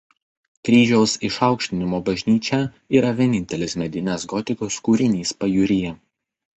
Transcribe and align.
Kryžiaus 0.69 1.13
Išaukštinimo 1.29 2.01
bažnyčia 2.09 2.61
yra 2.97 3.13
vienintelis 3.23 3.79
medinės 3.85 4.29
gotikos 4.35 4.83
kūrinys 4.91 5.41
pajūryje. 5.43 5.99